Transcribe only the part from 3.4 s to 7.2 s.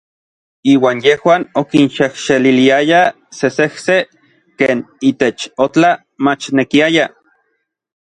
sesejsej ken itech otla machnekiaya.